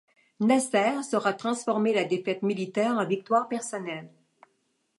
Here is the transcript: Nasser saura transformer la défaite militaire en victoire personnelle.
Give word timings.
Nasser 0.39 1.03
saura 1.03 1.31
transformer 1.31 1.93
la 1.93 2.05
défaite 2.05 2.41
militaire 2.41 2.95
en 2.97 3.05
victoire 3.05 3.47
personnelle. 3.47 4.09